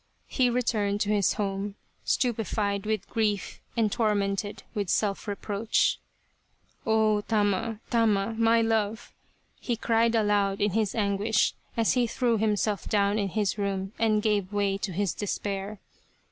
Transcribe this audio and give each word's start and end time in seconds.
He 0.25 0.49
returned 0.49 0.99
to 1.01 1.09
his 1.09 1.33
home 1.33 1.75
stupefied 2.05 2.87
with 2.87 3.07
grief 3.07 3.61
and 3.77 3.91
tormented 3.91 4.63
with 4.73 4.89
self 4.89 5.27
reproach." 5.27 5.99
Oh, 6.87 7.21
Tama! 7.27 7.81
Tama! 7.91 8.33
My 8.35 8.61
love!" 8.63 9.13
he 9.59 9.75
cried 9.75 10.15
aloud 10.15 10.59
in 10.59 10.71
his 10.71 10.95
anguish, 10.95 11.53
as 11.77 11.93
he 11.93 12.07
threw 12.07 12.39
himself 12.39 12.89
down 12.89 13.19
in 13.19 13.27
his 13.29 13.59
room 13.59 13.91
and 13.99 14.23
gave 14.23 14.51
way 14.51 14.75
to 14.79 14.91
his 14.91 15.13
despair. 15.13 15.79